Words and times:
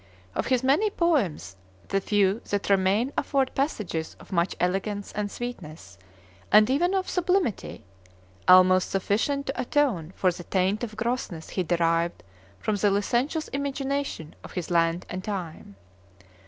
Of 0.33 0.47
his 0.47 0.63
many 0.63 0.89
poems, 0.89 1.55
the 1.89 2.01
few 2.01 2.39
that 2.49 2.71
remain 2.71 3.13
afford 3.15 3.53
passages 3.53 4.15
of 4.19 4.31
much 4.31 4.55
elegance 4.59 5.11
and 5.11 5.29
sweetness, 5.29 5.99
and 6.51 6.67
even 6.71 6.95
of 6.95 7.07
sublimity, 7.07 7.83
almost 8.47 8.89
sufficient 8.89 9.45
to 9.45 9.61
atone 9.61 10.11
for 10.15 10.31
the 10.31 10.43
taint 10.43 10.83
of 10.83 10.97
grossness 10.97 11.49
he 11.49 11.61
derived 11.61 12.23
from 12.57 12.77
the 12.77 12.89
licentious 12.89 13.47
imagination 13.49 14.33
of 14.43 14.53
his 14.53 14.71
land 14.71 15.05
and 15.07 15.23
time. 15.23 15.75